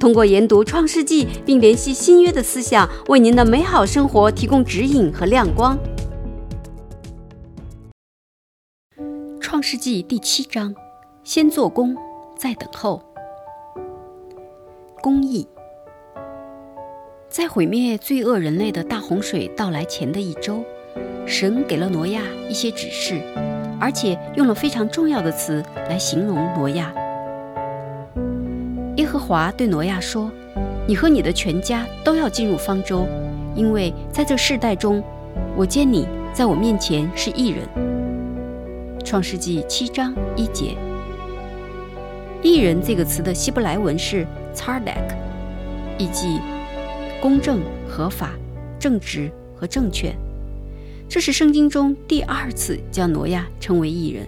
[0.00, 5.78] 通过研读创世纪并联系新约的思想，为您的美好生活提供指引和亮光。
[9.38, 10.74] 创世纪第七章：
[11.22, 11.94] 先做工，
[12.38, 13.02] 再等候。
[15.02, 15.46] 公义。
[17.28, 20.64] 在毁灭罪恶人类的大洪水到来前的一周，
[21.26, 23.20] 神给了挪亚一些指示，
[23.78, 26.90] 而且用了非常重要的词来形容挪亚。
[28.96, 30.30] 耶和华对挪亚说
[30.86, 33.06] ：“你和你的全家都要进入方舟，
[33.54, 35.02] 因为在这世代中，
[35.56, 37.66] 我见你在我面前是义人。”
[39.04, 40.76] 创世纪七章一节。
[42.42, 45.16] 义人这个词的希伯来文是 t a r d a k
[45.98, 46.40] 意即
[47.20, 48.32] 公正、合法、
[48.78, 50.14] 正直和正确。
[51.08, 54.26] 这是圣经中第二次将挪亚称为义人。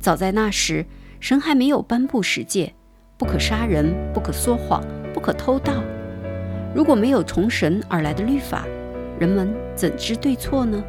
[0.00, 0.84] 早在那时，
[1.20, 2.72] 神还没有颁布十诫：
[3.16, 5.82] 不可杀人，不可说谎，不可偷盗。
[6.74, 8.64] 如果没有从神而来的律法，
[9.18, 10.82] 人们怎知对错呢？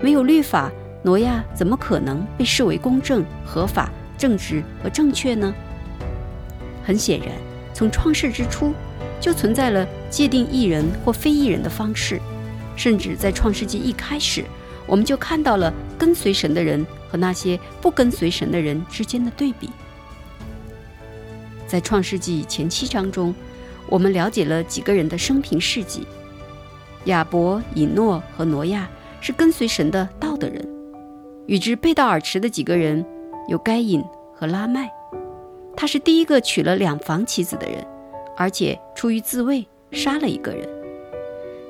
[0.00, 3.88] 没有律法，挪亚怎么可能被视为公正、合法、
[4.18, 5.54] 正直和正确呢？
[6.82, 7.28] 很显然，
[7.72, 8.74] 从创世之初
[9.20, 12.20] 就存在了界定艺人或非艺人的方式，
[12.74, 14.44] 甚至在创世纪一开始，
[14.86, 19.70] 我们就看到了跟随神的人和那些不跟随神的人之间的对比。
[21.66, 23.34] 在创世纪前七章中，
[23.88, 26.06] 我们了解了几个人的生平事迹。
[27.06, 28.88] 亚伯、以诺和挪亚
[29.20, 30.66] 是跟随神的道的人，
[31.46, 33.04] 与之背道而驰的几个人
[33.48, 34.02] 有该隐
[34.34, 34.90] 和拉麦。
[35.76, 37.84] 他是第一个娶了两房妻子的人，
[38.36, 40.68] 而且出于自卫杀了一个人。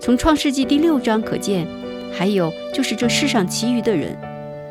[0.00, 1.66] 从创世纪第六章可见，
[2.16, 4.16] 还有就是这世上其余的人，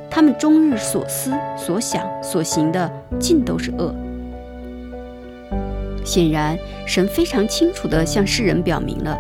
[0.10, 3.94] 他们终日所思所想所行的尽都是恶。
[6.06, 9.18] 显然，神非常清楚地向世人表明了，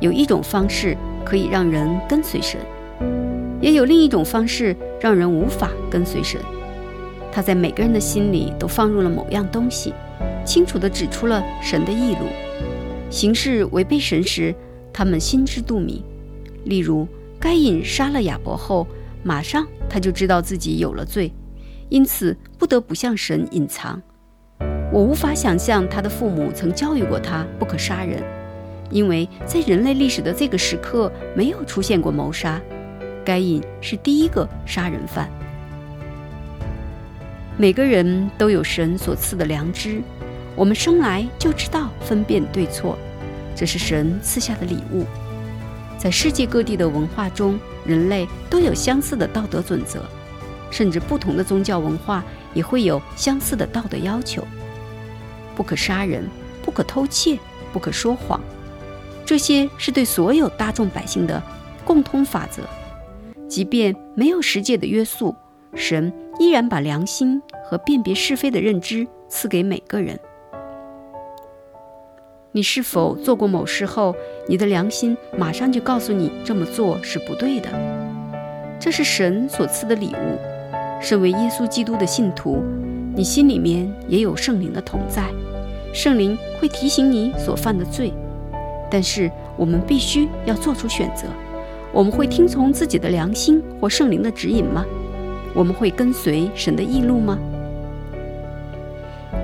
[0.00, 2.60] 有一种方式可以让人跟随神，
[3.60, 6.40] 也有另一种方式让人无法跟随神。
[7.30, 9.94] 他在每个人的心里都放入了某样东西，
[10.44, 12.26] 清楚地指出了神的义路。
[13.08, 14.54] 行事违背神时，
[14.92, 16.02] 他们心知肚明。
[16.64, 17.06] 例如，
[17.42, 18.86] 该隐杀了亚伯后，
[19.24, 21.32] 马上他就知道自己有了罪，
[21.88, 24.00] 因此不得不向神隐藏。
[24.92, 28.22] 我无法想象他的父母曾教育过他不可杀人，
[28.90, 32.60] 因为在人类历史的这个时刻没有出现过谋杀。
[33.24, 35.28] 该隐是第一个杀人犯。
[37.58, 40.00] 每个人都有神所赐的良知，
[40.54, 42.96] 我们生来就知道分辨对错，
[43.56, 45.04] 这是神赐下的礼物。
[45.98, 50.02] 在世界各地的文化中，人类都有相似的道德准则，
[50.70, 54.44] 甚至不同的宗教文化也会有相似的道德要求。
[55.54, 56.28] 不可杀人，
[56.62, 57.38] 不可偷窃，
[57.72, 58.40] 不可说谎，
[59.24, 61.42] 这些是对所有大众百姓的
[61.84, 62.62] 共通法则。
[63.48, 65.36] 即便没有十界的约束，
[65.74, 70.18] 神依然把良心和辨别是非的认知赐给每个人。
[72.54, 74.14] 你是否做过某事后，
[74.46, 77.70] 你的良心马上就告诉你这么做是不对的？
[78.78, 80.38] 这是神所赐的礼物。
[81.00, 82.62] 身为耶稣基督的信徒，
[83.16, 85.24] 你心里面也有圣灵的同在，
[85.94, 88.12] 圣灵会提醒你所犯的罪。
[88.90, 91.28] 但是我们必须要做出选择：
[91.90, 94.84] 我们会听从自己的良心或圣灵的指引吗？
[95.54, 97.38] 我们会跟随神的义路吗？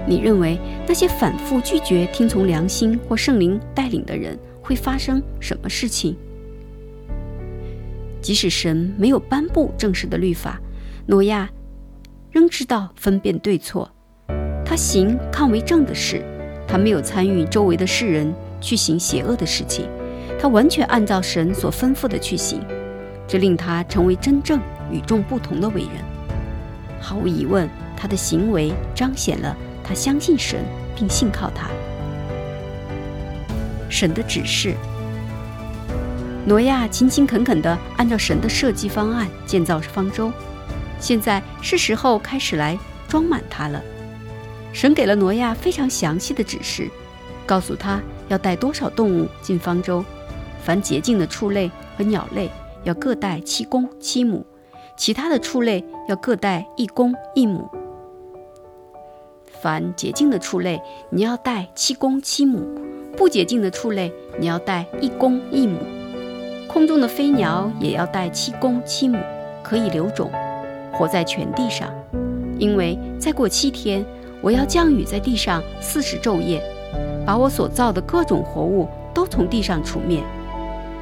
[0.08, 6.16] 你认为那些反复拒绝听从良心或圣灵带领的人会发生什么事情？
[8.22, 10.58] 即使神没有颁布正式的律法，
[11.06, 11.48] 诺亚
[12.30, 13.90] 仍知道分辨对错。
[14.64, 16.24] 他行抗为正的事，
[16.66, 19.86] 他没有参与周围的世人去行邪恶的事情，
[20.38, 22.60] 他完全按照神所吩咐的去行，
[23.26, 24.58] 这令他成为真正
[24.90, 25.90] 与众不同的伟人。
[27.00, 29.56] 毫无疑问，他的行为彰显了。
[29.88, 30.62] 他相信神，
[30.94, 31.70] 并信靠他。
[33.88, 34.74] 神的指示，
[36.44, 40.30] 挪亚勤勤恳恳地按照神的设计方案建造方舟，
[41.00, 43.82] 现在是时候开始来装满它了。
[44.74, 46.90] 神给了挪亚非常详细的指示，
[47.46, 47.98] 告诉他
[48.28, 50.04] 要带多少动物进方舟。
[50.62, 52.50] 凡洁净的畜类和鸟类
[52.84, 54.44] 要各带七公七母，
[54.98, 57.66] 其他的畜类要各带一公一母。
[59.60, 62.60] 凡洁净的畜类，你要带七公七母；
[63.16, 65.78] 不洁净的畜类，你要带一公一母。
[66.68, 69.18] 空中的飞鸟也要带七公七母，
[69.62, 70.30] 可以留种，
[70.92, 71.88] 活在全地上。
[72.58, 74.04] 因为再过七天，
[74.40, 76.62] 我要降雨在地上四十昼夜，
[77.26, 80.22] 把我所造的各种活物都从地上除灭。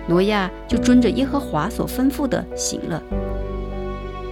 [0.09, 3.03] 挪亚就遵着耶和华所吩咐的行了。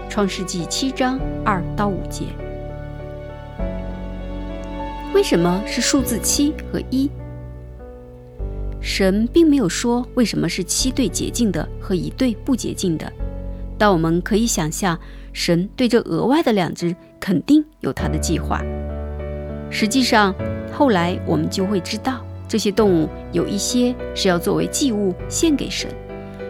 [0.08, 2.26] 创世纪七章二到五节。
[5.14, 7.08] 为什么是数字七和一？
[8.80, 13.10] 神并没有说为什么是七对洁净的和一对不洁净的，
[13.78, 14.98] 但我们可以想象，
[15.32, 18.60] 神对这额外的两只肯定有他的计划。
[19.70, 20.34] 实际上，
[20.72, 25.88] 后来我们就会知道，这些动物有一些是要作为祭物献给神，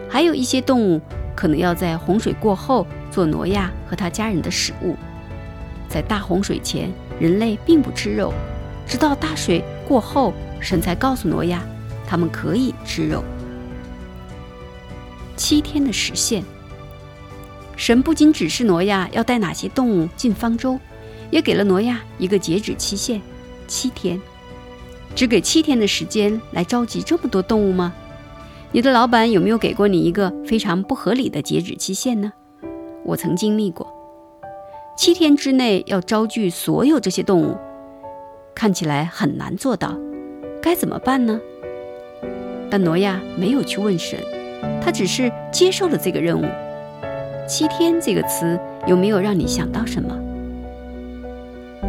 [0.09, 0.99] 还有一些动物
[1.35, 4.95] 可能要在洪水过后做挪亚和他家人的食物。
[5.87, 8.33] 在大洪水前，人类并不吃肉。
[8.87, 11.63] 直到大水过后，神才告诉挪亚，
[12.07, 13.23] 他们可以吃肉。
[15.35, 16.43] 七天的时限，
[17.75, 20.79] 神不仅指示挪亚要带哪些动物进方舟，
[21.29, 23.21] 也给了挪亚一个截止期限——
[23.67, 24.21] 七天。
[25.15, 27.93] 只给七天的时间来召集这么多动物吗？
[28.71, 32.31] 你的老板有没有给过你一个非常不合理的截止期限呢？
[33.03, 33.87] 我曾经历过，
[34.97, 37.57] 七天之内要招聚所有这些动物。
[38.55, 39.93] 看起来很难做到，
[40.61, 41.37] 该怎么办呢？
[42.71, 44.17] 但挪亚没有去问神，
[44.81, 46.45] 他只是接受了这个任务。
[47.45, 48.57] 七天这个词
[48.87, 50.17] 有没有让你想到什么？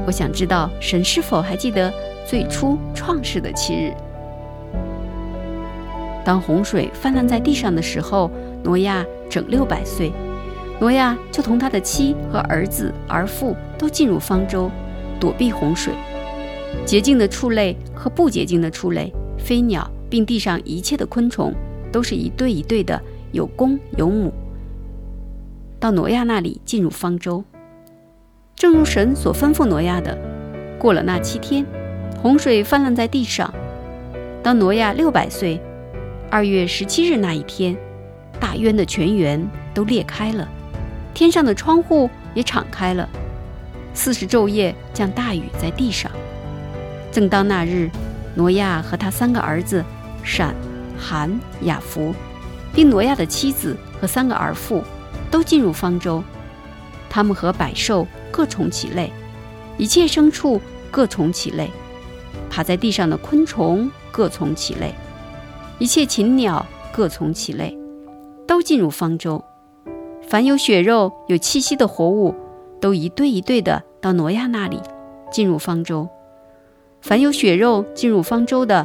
[0.04, 1.90] 我想知道神是否还记得
[2.26, 3.92] 最初创世的七日。
[6.24, 8.28] 当洪水泛滥在地上的时候，
[8.64, 10.12] 挪亚整六百岁，
[10.80, 14.68] 挪亚就同他的妻和儿子儿妇都进入方舟，
[15.20, 15.94] 躲避洪水。
[16.86, 21.52] 洁净的畜类和不洁净的畜类、飞鸟，并地上一切的昆虫，
[21.90, 23.02] 都是一对一对的，
[23.32, 24.32] 有公有母。
[25.80, 27.42] 到挪亚那里进入方舟，
[28.54, 30.16] 正如神所吩咐挪亚的。
[30.78, 31.66] 过了那七天，
[32.22, 33.52] 洪水泛滥在地上。
[34.40, 35.60] 当挪亚六百岁，
[36.30, 37.76] 二月十七日那一天，
[38.38, 39.44] 大渊的泉源
[39.74, 40.48] 都裂开了，
[41.12, 43.08] 天上的窗户也敞开了，
[43.92, 46.08] 四十昼夜降大雨在地上。
[47.16, 47.90] 正当那日，
[48.34, 49.82] 挪亚和他三个儿子
[50.22, 50.54] 闪、
[50.98, 52.14] 含、雅弗，
[52.74, 54.84] 并挪亚的妻子和三个儿妇，
[55.30, 56.22] 都进入方舟。
[57.08, 59.10] 他们和百兽各从其类，
[59.78, 60.60] 一切牲畜
[60.90, 61.70] 各从其类，
[62.50, 64.92] 爬在地上的昆虫各从其类，
[65.78, 67.74] 一切禽鸟各从其类，
[68.46, 69.42] 都进入方舟。
[70.28, 72.34] 凡有血肉、有气息的活物，
[72.78, 74.78] 都一对一对的到挪亚那里，
[75.32, 76.06] 进入方舟。
[77.06, 78.84] 凡有血肉进入方舟的，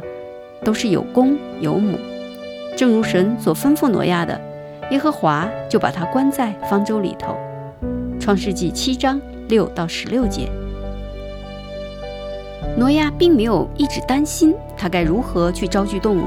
[0.62, 1.98] 都是有公有母，
[2.76, 4.40] 正如神所吩咐挪亚的，
[4.92, 7.36] 耶和华就把他关在方舟里头。
[8.20, 10.48] 创世纪七章六到十六节。
[12.78, 16.26] 挪亚并没有一直担心他该如何去招聚动物，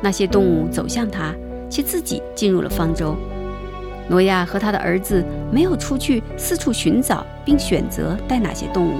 [0.00, 1.34] 那些动物走向他，
[1.68, 3.16] 且自己进入了方舟。
[4.06, 8.92] 挪亚和他的儿子没有出去四处寻找，并选择带哪些动物。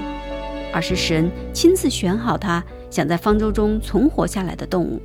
[0.73, 5.01] 而是神亲自选好他想在方舟中存活下来的动物，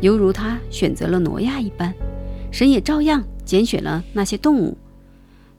[0.00, 1.94] 犹如他选择了挪亚一般，
[2.50, 4.76] 神也照样拣选了那些动物。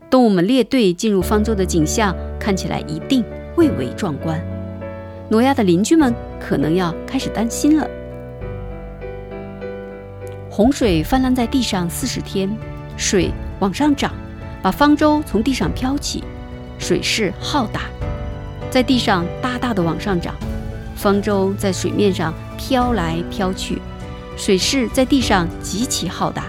[0.09, 3.23] 动物们列队进入方舟的景象看起来一定
[3.55, 4.41] 蔚为壮观。
[5.29, 7.87] 挪亚的邻居们可能要开始担心了。
[10.49, 12.49] 洪水泛滥在地上四十天，
[12.97, 14.11] 水往上涨，
[14.61, 16.21] 把方舟从地上飘起，
[16.77, 17.83] 水势浩大。
[18.71, 20.33] 在地上大大的往上涨，
[20.95, 23.81] 方舟在水面上飘来飘去，
[24.37, 26.45] 水势在地上极其浩大，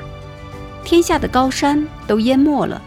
[0.85, 2.81] 天下的高山都淹没了，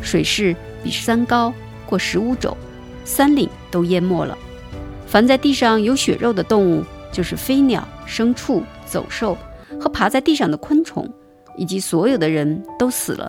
[0.00, 0.54] 水势
[0.84, 1.52] 比山高
[1.84, 2.56] 过十五肘，
[3.04, 4.38] 山岭都淹没了。
[5.08, 9.36] 凡在地上有血肉的动物，就是飞鸟、牲畜、走兽
[9.80, 11.12] 和爬在地上的昆虫，
[11.56, 13.28] 以及所有的人都死了。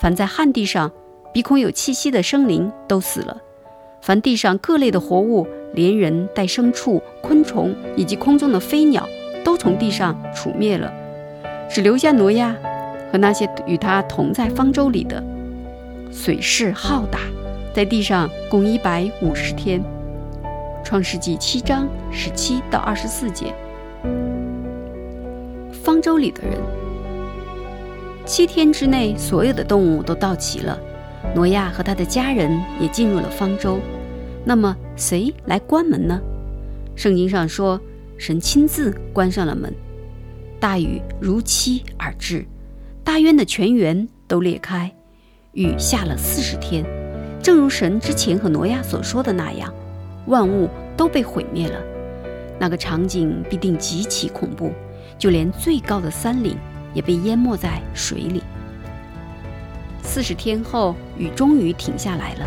[0.00, 0.90] 凡在旱地上
[1.32, 3.36] 鼻孔有气息的生灵都死了。
[4.00, 9.06] 凡地上各类的活物，连人带牲畜、昆虫以及空中的飞鸟，
[9.44, 10.92] 都从地上除灭了，
[11.68, 12.56] 只留下挪亚
[13.12, 15.22] 和那些与他同在方舟里的。
[16.10, 17.20] 水势浩大，
[17.74, 19.82] 在地上共一百五十天。
[20.82, 23.52] 创世纪七章十七到二十四节。
[25.70, 26.56] 方舟里的人，
[28.24, 30.78] 七天之内，所有的动物都到齐了，
[31.34, 33.78] 挪亚和他的家人也进入了方舟。
[34.44, 36.20] 那么，谁来关门呢？
[36.96, 37.80] 圣经上说，
[38.16, 39.72] 神亲自关上了门。
[40.58, 42.44] 大雨如期而至，
[43.04, 44.92] 大渊的泉源都裂开，
[45.52, 46.84] 雨下了四十天，
[47.42, 49.72] 正如神之前和挪亚所说的那样，
[50.26, 51.80] 万物都被毁灭了。
[52.58, 54.72] 那个场景必定极其恐怖。
[55.18, 56.56] 就连最高的山岭
[56.94, 58.40] 也被淹没在水里。
[60.08, 62.46] 四十天后，雨终于停下来了。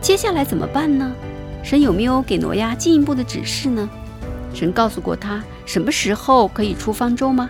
[0.00, 1.14] 接下来怎么办呢？
[1.62, 3.88] 神有没有给挪亚进一步的指示呢？
[4.52, 7.48] 神告诉过他什么时候可以出方舟吗？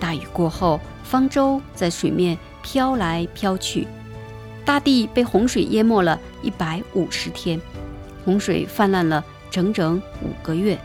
[0.00, 3.86] 大雨过后，方舟在水面飘来飘去，
[4.64, 7.60] 大地被洪水淹没了一百五十天，
[8.24, 10.76] 洪水泛滥了整整五个月。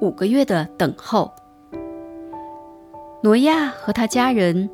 [0.00, 1.30] 五个月的等候，
[3.22, 4.68] 挪亚和他家人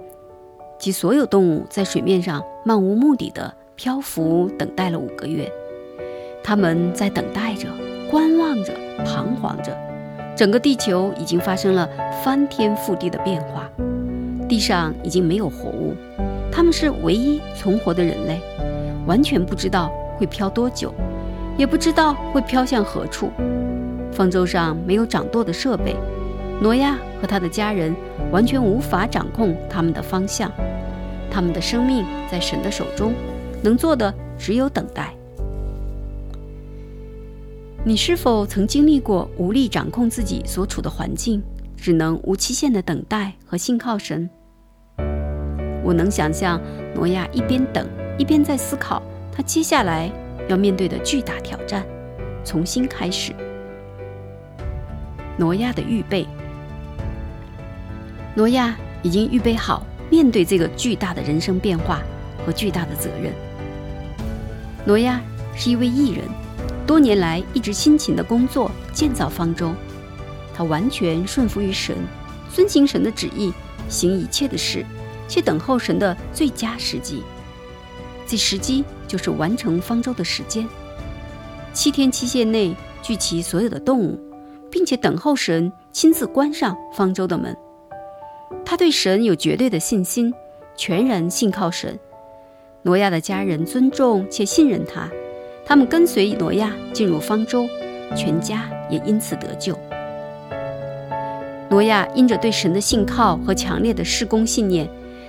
[0.80, 5.46] 及所有动物在水面上漫无目的的漂浮，等待了五个月。
[6.42, 7.68] 他们在等待着，
[8.10, 8.72] 观望着，
[9.04, 9.76] 彷徨着。
[10.34, 11.86] 整个地球已经发生了
[12.24, 13.68] 翻天覆地的变化，
[14.48, 15.94] 地上已经没有活物。
[16.50, 18.40] 他们是唯一存活的人类，
[19.06, 20.94] 完全不知道会漂多久，
[21.58, 23.30] 也不知道会飘向何处。
[24.10, 25.94] 方舟上没有掌舵的设备，
[26.62, 27.94] 挪亚和他的家人
[28.32, 30.50] 完全无法掌控他们的方向。
[31.30, 33.14] 他们的生命在神的手中，
[33.62, 35.14] 能做的只有等待。
[37.82, 41.42] 你是否曾经历过无力掌控自己所处的环境，
[41.76, 44.28] 只能无期限的等待和信靠神？
[45.82, 46.60] 我能想象
[46.94, 50.12] 挪亚一边等，一边在思考他接下来
[50.46, 51.86] 要面对的巨大挑战：
[52.44, 53.32] 重新开始。
[55.38, 56.26] 挪亚的预备，
[58.34, 62.02] 挪亚已经预备好面对这个巨大的人生变化
[62.44, 63.32] 和巨大的责任。
[64.84, 65.20] 挪亚
[65.56, 66.28] 是一位艺人，
[66.86, 69.72] 多年来一直辛勤的工作建造方舟，
[70.54, 71.96] 他完全顺服于神，
[72.52, 73.52] 遵行神的旨意，
[73.88, 74.84] 行一切的事，
[75.28, 77.22] 且等候神的最佳时机。
[78.26, 80.68] 这时机就是完成方舟的时间，
[81.72, 84.20] 七天期限内聚齐所有的动物。
[84.70, 87.56] 并且等候神亲自关上方舟的门。
[88.64, 90.32] 他对神有绝对的信心，
[90.76, 91.98] 全然信靠神。
[92.82, 95.08] 挪亚的家人尊重且信任他，
[95.66, 97.66] 他们跟随挪亚进入方舟，
[98.16, 99.78] 全家也因此得救。
[101.68, 104.88] 挪亚因着对神的信靠和强烈的施工信念，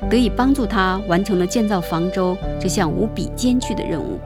[0.10, 4.20] 得以帮助他完成了建造方舟这项无比艰巨的任务。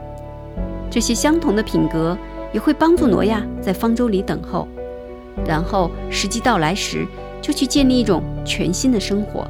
[0.90, 2.16] 这些相同的品格
[2.52, 4.66] 也会帮助挪亚在方舟里等候。
[5.44, 7.06] 然后时机到来时，
[7.46, 9.46] 就去建立一种全新的生活。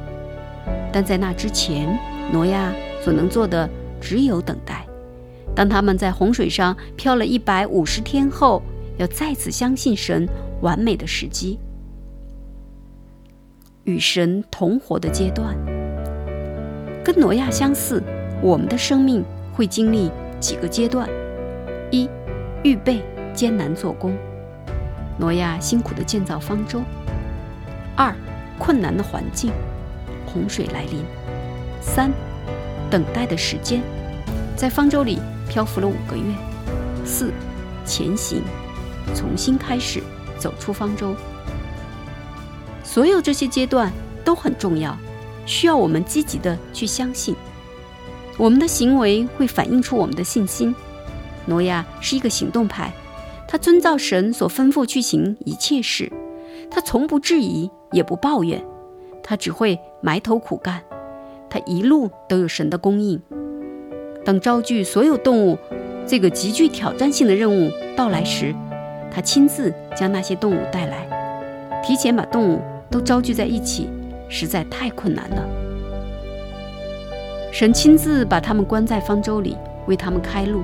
[0.92, 1.98] 但在那之前，
[2.30, 2.70] 挪亚
[3.02, 3.66] 所能做的
[4.02, 4.86] 只有等待。
[5.54, 8.62] 当他们在洪水上漂了一百五十天后，
[8.98, 10.28] 要再次相信神
[10.60, 11.58] 完美的时机。
[13.84, 15.56] 与神同活的阶段，
[17.02, 18.02] 跟挪亚相似，
[18.42, 19.24] 我们的生命
[19.54, 21.08] 会经历几个阶段：
[21.90, 22.06] 一、
[22.62, 23.00] 预备
[23.32, 24.14] 艰难做工。
[25.18, 26.82] 挪亚辛苦的建造方舟。
[27.96, 28.14] 二，
[28.58, 29.50] 困难的环境，
[30.26, 31.02] 洪水来临。
[31.80, 32.12] 三，
[32.90, 33.82] 等待的时间，
[34.54, 36.24] 在方舟里漂浮了五个月。
[37.04, 37.32] 四，
[37.84, 38.42] 前行，
[39.14, 40.02] 重新开始，
[40.38, 41.14] 走出方舟。
[42.84, 43.92] 所有这些阶段
[44.24, 44.96] 都很重要，
[45.46, 47.34] 需要我们积极的去相信。
[48.36, 50.74] 我们的行为会反映出我们的信心。
[51.46, 52.92] 挪亚是一个行动派。
[53.48, 56.10] 他遵照神所吩咐去行一切事，
[56.76, 58.62] 他从不质疑，也不抱怨，
[59.22, 60.82] 他只会埋头苦干。
[61.48, 63.18] 他一路都有神的供应。
[64.26, 65.56] 当招聚所有动物
[66.06, 68.54] 这个极具挑战性的任务到来时，
[69.10, 71.08] 他亲自将那些动物带来。
[71.82, 73.88] 提前把动物都招聚在一起，
[74.28, 75.48] 实在太困难了。
[77.50, 79.56] 神亲自把他们关在方舟里，
[79.86, 80.60] 为他们开路。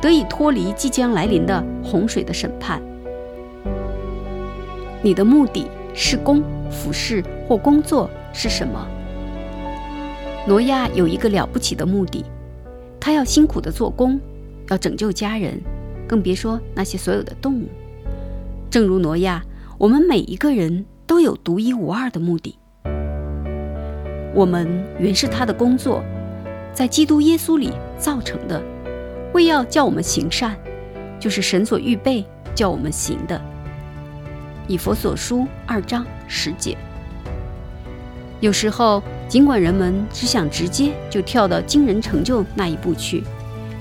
[0.00, 2.80] 得以脱离即将来临的洪水的审判。
[5.02, 8.86] 你的目的是工、服饰或工作是什么？
[10.46, 12.24] 挪亚有一个了不起的目的，
[12.98, 14.20] 他要辛苦的做工，
[14.68, 15.60] 要拯救家人，
[16.06, 17.68] 更别说那些所有的动物。
[18.70, 19.42] 正如挪亚，
[19.78, 22.56] 我们每一个人都有独一无二的目的。
[24.34, 26.02] 我们原是他的工作，
[26.72, 28.62] 在基督耶稣里造成的。
[29.32, 30.56] 为要叫我们行善，
[31.18, 33.40] 就是神所预备叫我们行的。
[34.66, 36.76] 以佛所书二章十节。
[38.40, 43.22] 有时候，尽管人们只想直接就跳到惊人成就那一步去，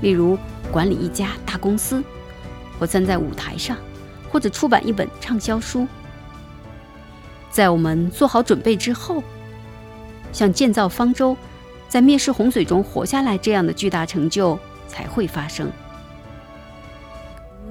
[0.02, 0.38] 例如
[0.72, 2.04] 管理一家大公司，
[2.78, 3.78] 或站在舞台上，
[4.30, 5.88] 或者出版一本畅销书，
[7.50, 9.24] 在我们做好准备之后，
[10.34, 11.38] 像建造方舟，
[11.88, 14.60] 在灭世洪水中活下来这样的巨大成就
[14.90, 15.72] 才会发生。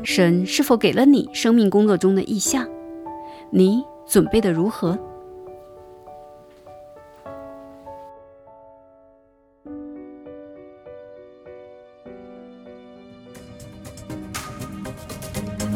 [0.02, 2.66] 神是否给了你生命工作中的意向？
[3.49, 4.97] 你准备的如何？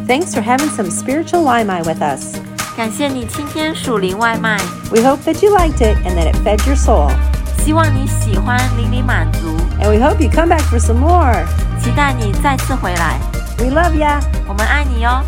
[0.08, 2.40] Thanks for having some spiritual Limai with us.
[2.78, 4.58] 感谢你今天属灵外卖。
[4.90, 7.12] We hope that you liked it and that it fed your soul.
[7.60, 9.40] 希望你喜欢，令你满足。
[9.82, 11.46] And we hope you come back for some more.
[11.84, 13.20] 期待你再次回来。
[13.58, 14.22] We love ya.
[14.48, 15.22] 我们爱你哟。